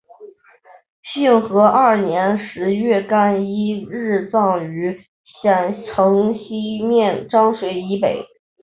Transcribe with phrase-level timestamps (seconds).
[1.13, 4.99] 兴和二年十月廿一日葬于
[5.43, 8.25] 邺城西面漳水以北。